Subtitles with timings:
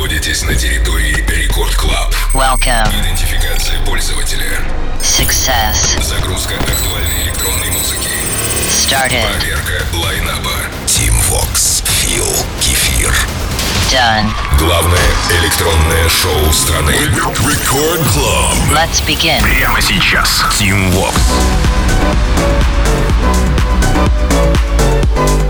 [0.00, 2.14] находитесь на территории Рекорд Клаб.
[2.32, 2.88] Welcome.
[3.02, 4.58] Идентификация пользователя.
[5.02, 6.02] Success.
[6.02, 8.08] Загрузка актуальной электронной музыки.
[8.70, 9.26] Started.
[9.28, 10.56] Проверка лайнаба.
[10.86, 11.84] Team Vox.
[11.84, 12.24] Фил.
[12.62, 13.14] Кефир.
[13.92, 14.30] Done.
[14.58, 16.94] Главное электронное шоу страны.
[16.94, 18.54] Рекорд Клаб.
[18.72, 19.42] Let's begin.
[19.42, 20.46] Прямо сейчас.
[20.58, 21.14] Team Vox.
[25.20, 25.49] Follow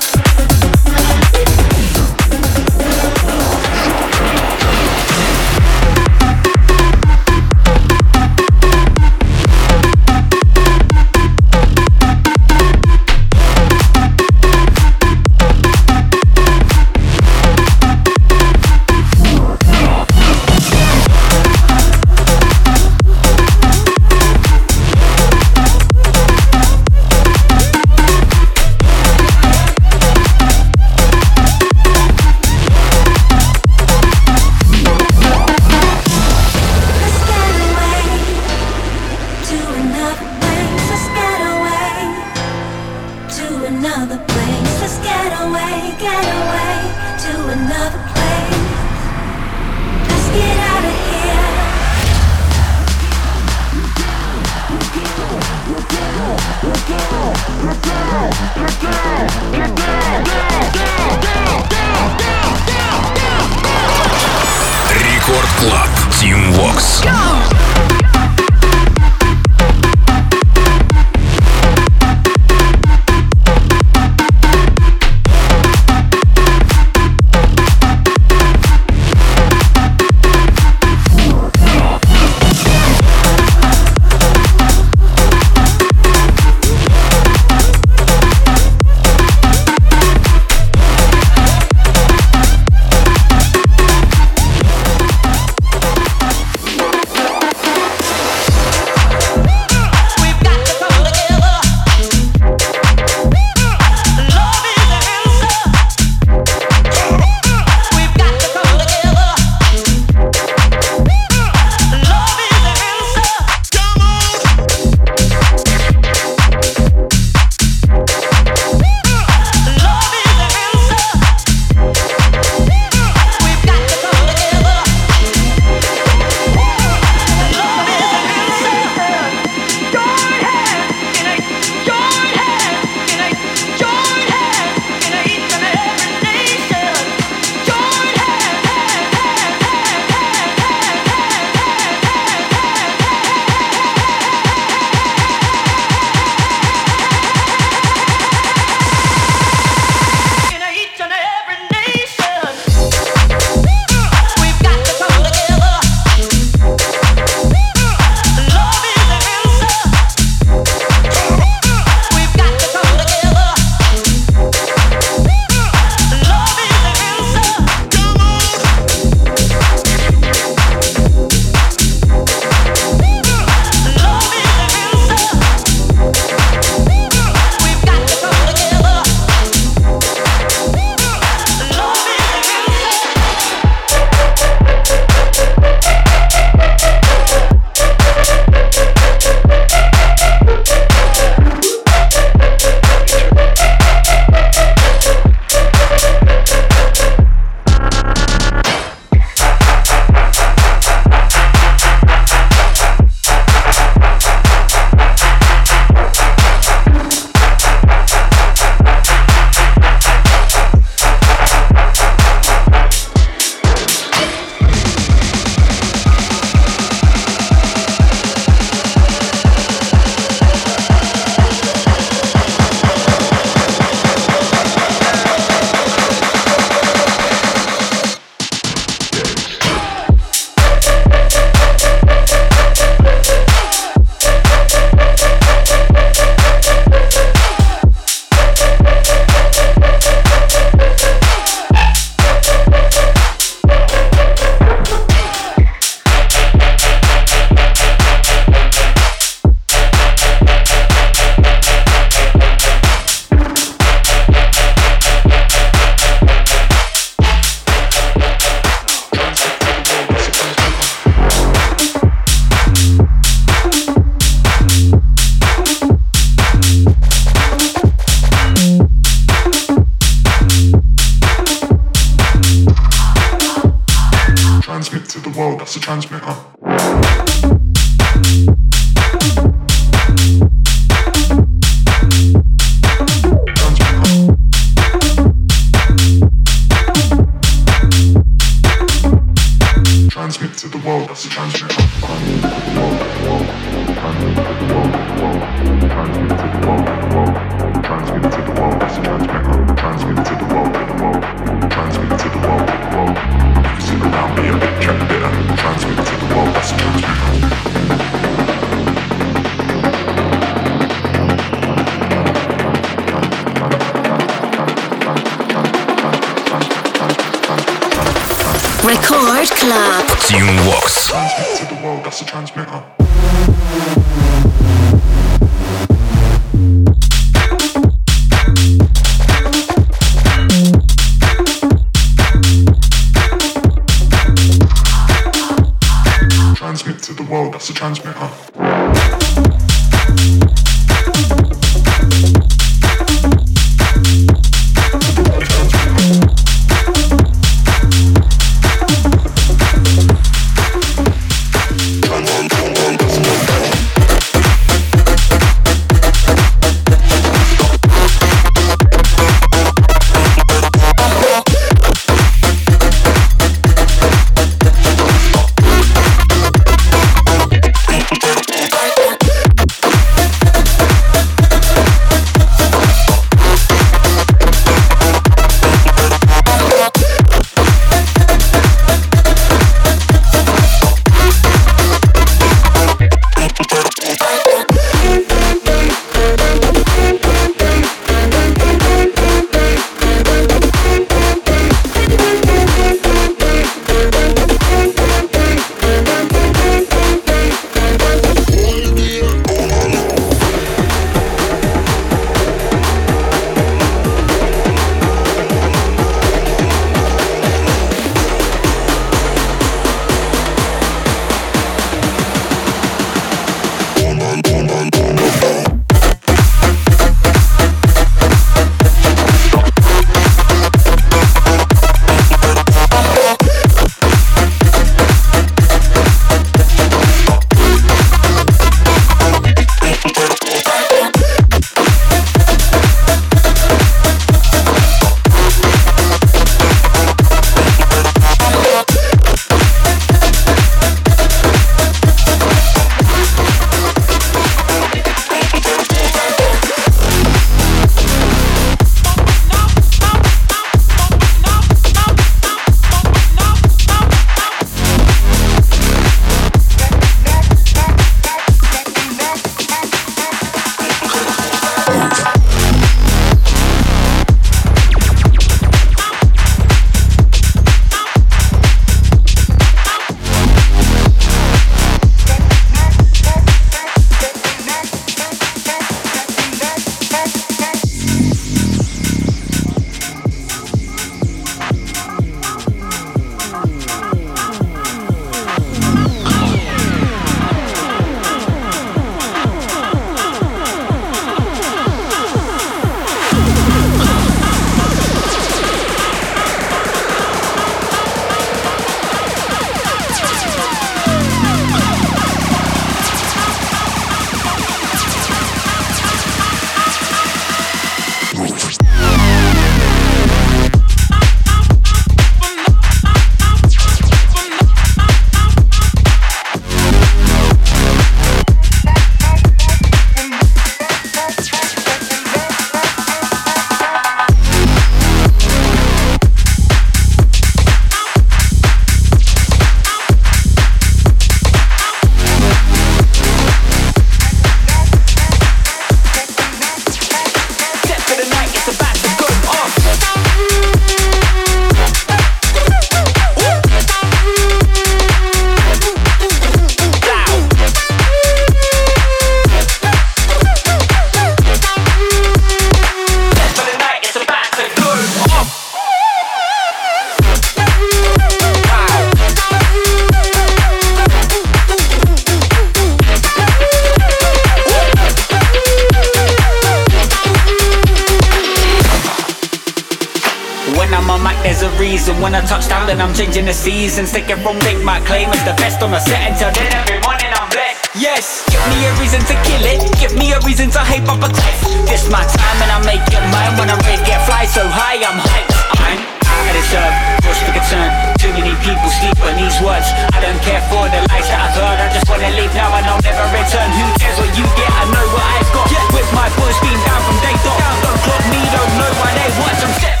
[571.81, 572.21] reason.
[572.21, 574.11] When I touch down, then I'm changing the seasons.
[574.11, 577.01] Take it from make my claim as the best on the set until then every
[577.01, 577.89] morning I'm blessed.
[577.97, 579.81] Yes, give me a reason to kill it.
[579.97, 581.59] Give me a reason to hype up a cliff.
[581.89, 583.57] This my time and I make it mine.
[583.57, 585.57] When I rate get fly so high, I'm hyped.
[585.81, 585.99] I'm
[586.31, 587.89] I deserve Push for concern.
[588.17, 589.87] Too many people sleep on these words.
[590.13, 591.77] I don't care for the lies that I've heard.
[591.81, 593.69] I just wanna leave now and I'll never return.
[593.77, 594.69] Who cares what you get?
[594.69, 595.67] I know what I've got.
[595.91, 597.59] With my boys being down from day dot.
[597.83, 599.59] Don't clock me, don't know why they watch.
[599.61, 600.00] I'm set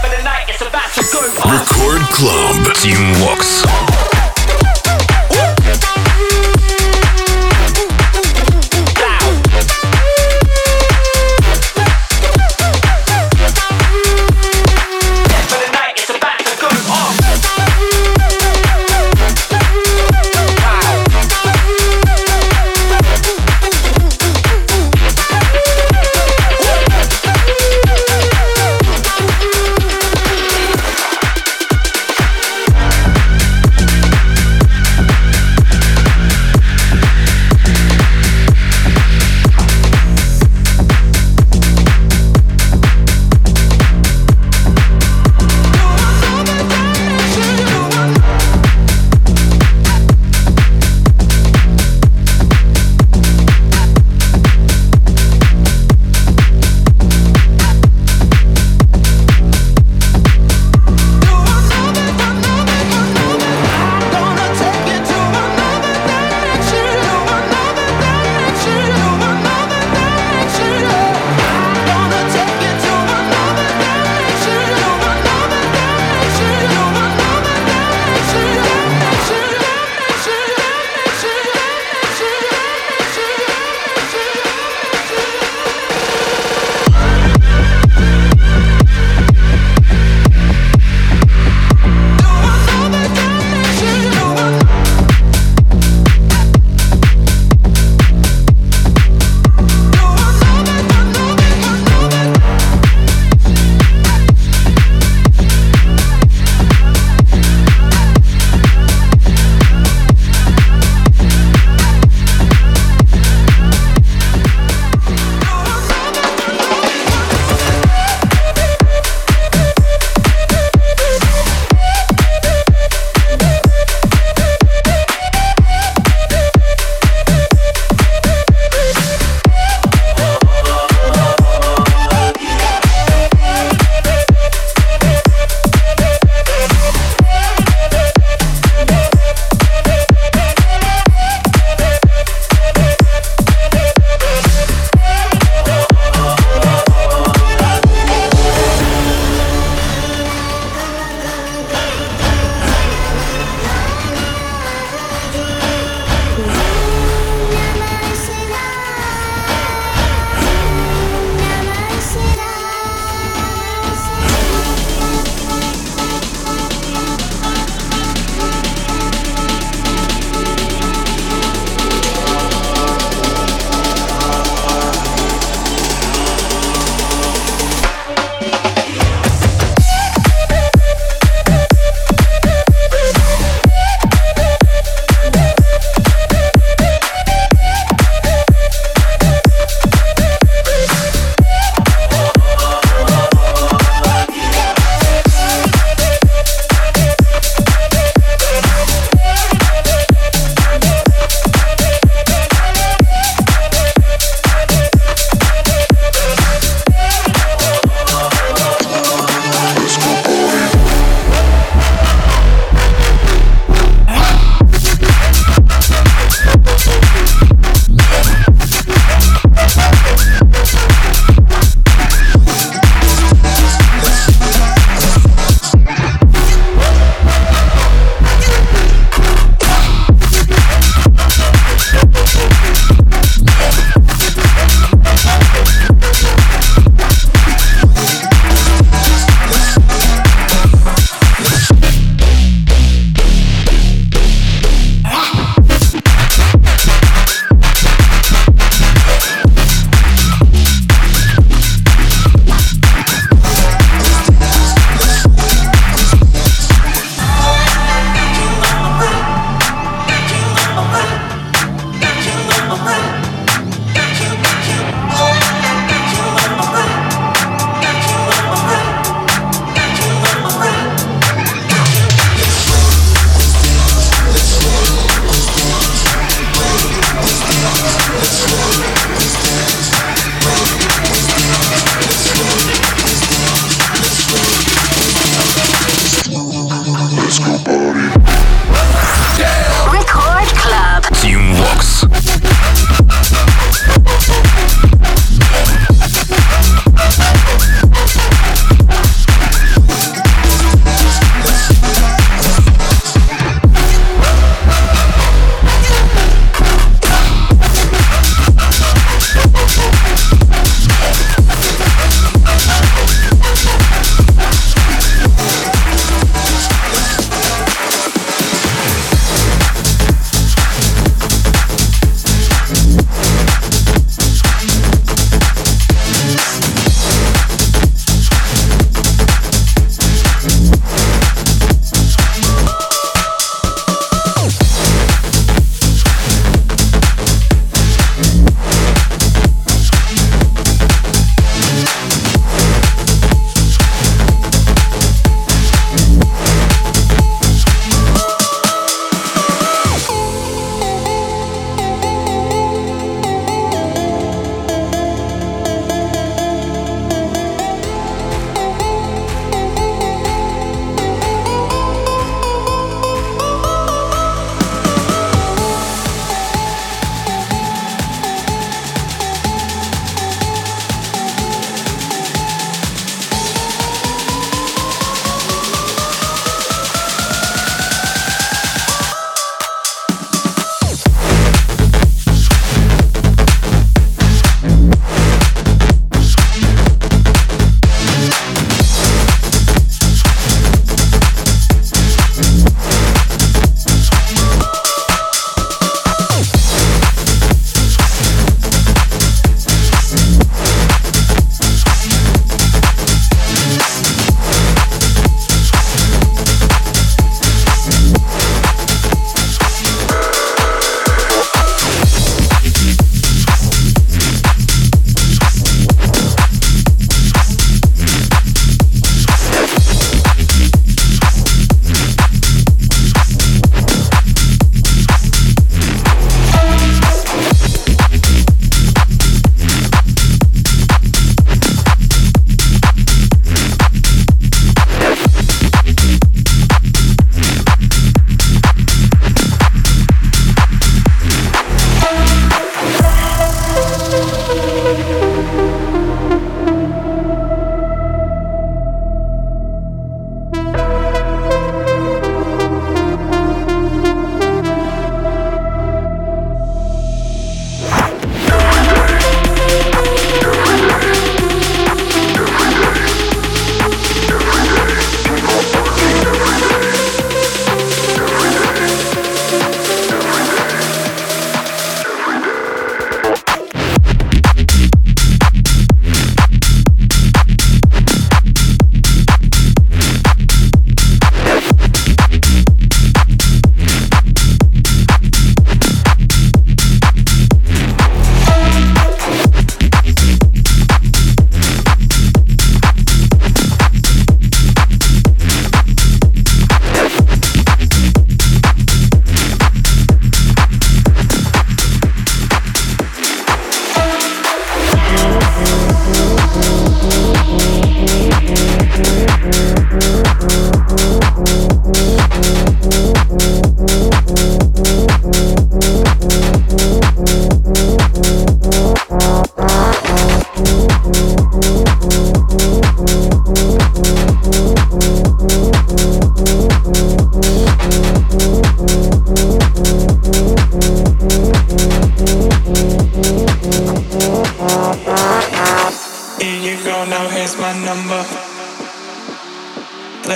[0.61, 2.75] Record Club.
[2.75, 4.10] Team Vox.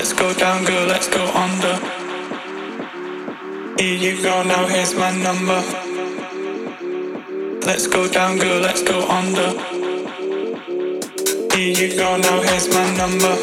[0.05, 1.79] Let's go down, girl, let's go under.
[3.81, 5.63] Here you go, now here's my number.
[7.65, 9.49] Let's go down, girl, let's go under.
[11.55, 13.35] Here you go, now here's my number.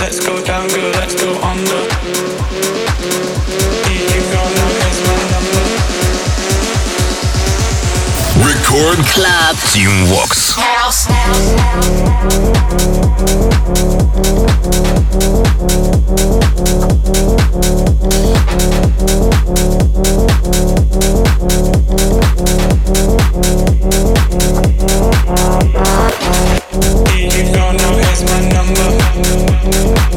[0.00, 1.84] Let's go down, girl, let's go under.
[3.84, 5.64] Here you go, now here's my number.
[8.48, 10.54] Record Club Team Vox.
[10.56, 11.04] House.
[11.04, 11.52] house,
[14.40, 14.53] house.
[15.14, 15.22] Did
[27.32, 30.13] you don't know here's my number?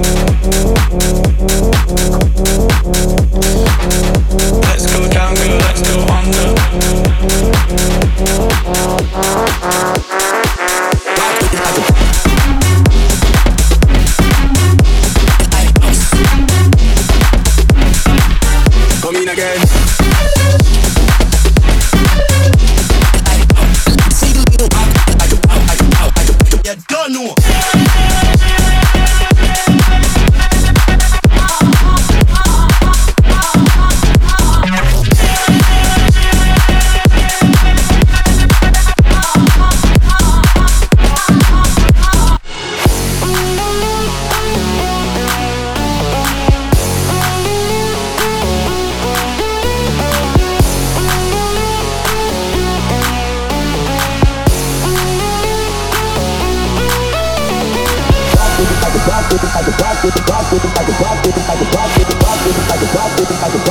[60.88, 63.20] I could dog, it, I could like it, I could a it, I could dog,
[63.20, 63.67] it, I could like it.